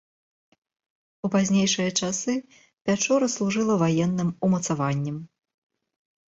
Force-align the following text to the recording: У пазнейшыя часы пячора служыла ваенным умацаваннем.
У 1.27 1.29
пазнейшыя 1.35 1.89
часы 1.99 2.33
пячора 2.85 3.27
служыла 3.35 3.77
ваенным 3.83 4.29
умацаваннем. 4.49 5.21